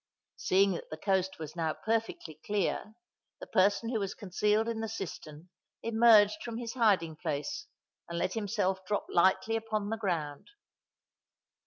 [0.37, 2.95] Seeing that the coast was now perfectly clear,
[3.39, 5.49] the person who was concealed in the cistern
[5.83, 7.67] emerged from his hiding place
[8.09, 10.47] and let himself drop lightly upon the ground.